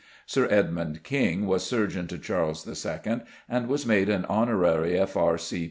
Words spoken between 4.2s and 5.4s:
honorary F.R.